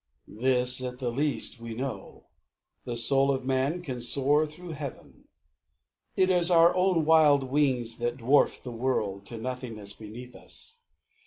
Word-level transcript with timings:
This 0.27 0.83
at 0.83 0.97
the 0.97 1.11
least 1.11 1.59
We 1.59 1.75
know, 1.75 2.25
the 2.85 2.95
soul 2.95 3.31
of 3.31 3.45
man 3.45 3.83
can 3.83 4.01
soar 4.01 4.47
through 4.47 4.71
heaven. 4.71 5.25
It 6.15 6.31
is 6.31 6.49
our 6.49 6.75
own 6.75 7.05
wild 7.05 7.43
wings 7.43 7.99
that 7.99 8.17
dwarf 8.17 8.63
the 8.63 8.71
world 8.71 9.27
To 9.27 9.37
nothingness 9.37 9.93
beneath 9.93 10.35
us. 10.35 10.79